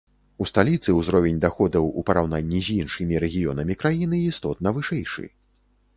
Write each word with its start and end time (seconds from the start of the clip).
У 0.43 0.45
сталіцы 0.51 0.95
ўзровень 0.99 1.37
даходаў 1.43 1.85
у 2.01 2.05
параўнанні 2.09 2.61
з 2.69 2.77
іншымі 2.85 3.21
рэгіёнамі 3.25 3.73
краіны 3.85 4.15
істотна 4.31 4.77
вышэйшы. 4.79 5.29